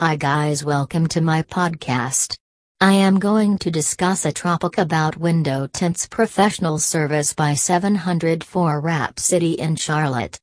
[0.00, 2.36] Hi guys, welcome to my podcast.
[2.80, 9.18] I am going to discuss a topic about window tints professional service by 704 Wrap
[9.18, 10.38] City in Charlotte.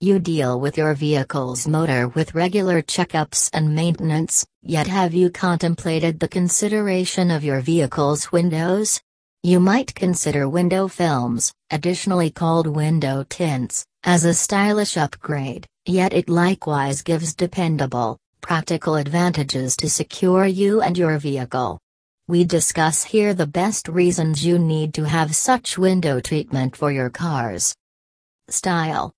[0.00, 6.20] You deal with your vehicle's motor with regular checkups and maintenance, yet have you contemplated
[6.20, 9.00] the consideration of your vehicle's windows?
[9.42, 16.28] You might consider window films, additionally called window tints, as a stylish upgrade, yet it
[16.28, 21.78] likewise gives dependable, practical advantages to secure you and your vehicle.
[22.28, 27.08] We discuss here the best reasons you need to have such window treatment for your
[27.08, 27.74] cars.
[28.50, 29.12] Style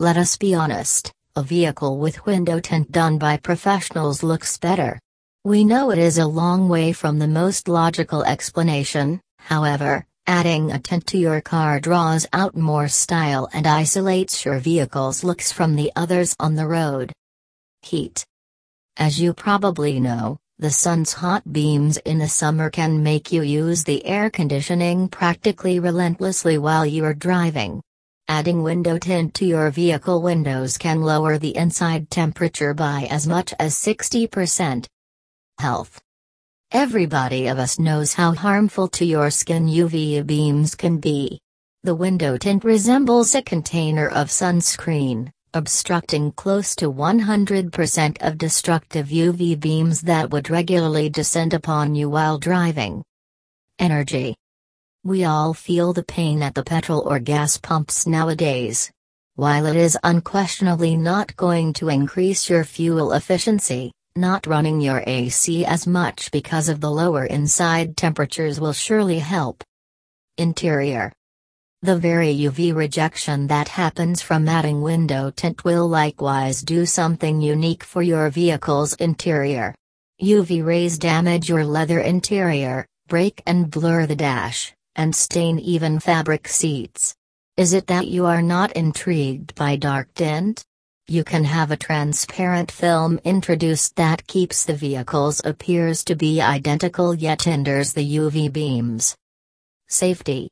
[0.00, 4.98] Let us be honest, a vehicle with window tint done by professionals looks better.
[5.44, 10.78] We know it is a long way from the most logical explanation, however, adding a
[10.78, 15.92] tint to your car draws out more style and isolates your vehicle's looks from the
[15.94, 17.12] others on the road.
[17.82, 18.24] Heat
[18.96, 23.84] as you probably know, the sun's hot beams in the summer can make you use
[23.84, 27.82] the air conditioning practically relentlessly while you are driving.
[28.28, 33.52] Adding window tint to your vehicle windows can lower the inside temperature by as much
[33.58, 34.86] as 60%.
[35.58, 36.00] Health
[36.72, 41.38] Everybody of us knows how harmful to your skin UV beams can be.
[41.84, 49.58] The window tint resembles a container of sunscreen, obstructing close to 100% of destructive UV
[49.58, 53.02] beams that would regularly descend upon you while driving.
[53.78, 54.36] Energy.
[55.02, 58.90] We all feel the pain at the petrol or gas pumps nowadays.
[59.36, 65.64] While it is unquestionably not going to increase your fuel efficiency, not running your AC
[65.64, 69.64] as much because of the lower inside temperatures will surely help.
[70.36, 71.12] Interior
[71.82, 77.84] the very UV rejection that happens from adding window tint will likewise do something unique
[77.84, 79.74] for your vehicle's interior.
[80.22, 86.48] UV rays damage your leather interior, break and blur the dash, and stain even fabric
[86.48, 87.14] seats.
[87.58, 90.64] Is it that you are not intrigued by dark tint?
[91.08, 97.14] You can have a transparent film introduced that keeps the vehicle's appears to be identical
[97.14, 99.14] yet hinders the UV beams.
[99.88, 100.48] Safety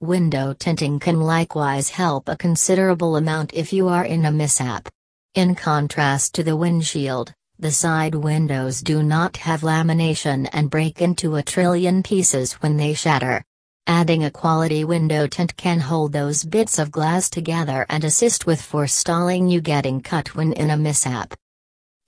[0.00, 4.88] Window tinting can likewise help a considerable amount if you are in a mishap.
[5.34, 11.34] In contrast to the windshield, the side windows do not have lamination and break into
[11.34, 13.42] a trillion pieces when they shatter.
[13.88, 18.62] Adding a quality window tint can hold those bits of glass together and assist with
[18.62, 21.34] forestalling you getting cut when in a mishap.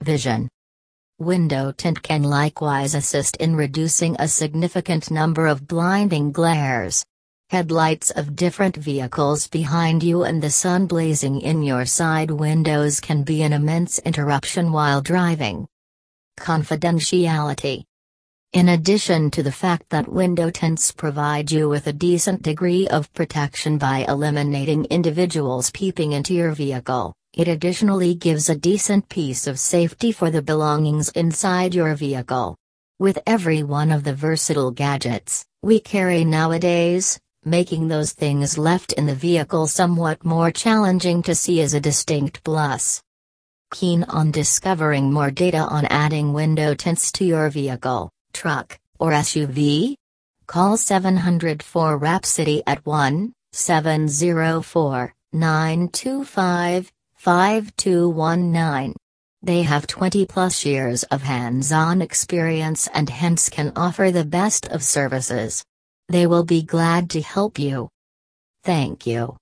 [0.00, 0.48] Vision
[1.18, 7.04] Window tint can likewise assist in reducing a significant number of blinding glares.
[7.50, 13.24] Headlights of different vehicles behind you and the sun blazing in your side windows can
[13.24, 15.66] be an immense interruption while driving.
[16.38, 17.82] Confidentiality.
[18.52, 23.12] In addition to the fact that window tints provide you with a decent degree of
[23.14, 29.58] protection by eliminating individuals peeping into your vehicle, it additionally gives a decent piece of
[29.58, 32.56] safety for the belongings inside your vehicle.
[33.00, 39.06] With every one of the versatile gadgets we carry nowadays, making those things left in
[39.06, 43.02] the vehicle somewhat more challenging to see is a distinct plus.
[43.72, 49.94] Keen on discovering more data on adding window tints to your vehicle, truck, or SUV?
[50.46, 58.94] Call 704 Wrap City at 1 704 925 5219.
[59.42, 64.66] They have 20 plus years of hands on experience and hence can offer the best
[64.66, 65.64] of services.
[66.10, 67.90] They will be glad to help you.
[68.64, 69.38] Thank you.